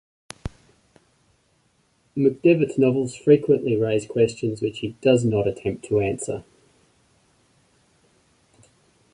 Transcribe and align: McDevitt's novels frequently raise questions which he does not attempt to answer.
McDevitt's 2.17 2.75
novels 2.79 3.13
frequently 3.15 3.75
raise 3.75 4.07
questions 4.07 4.59
which 4.59 4.79
he 4.79 4.95
does 4.99 5.23
not 5.23 5.45
attempt 5.47 5.85
to 5.85 5.99
answer. 5.99 6.43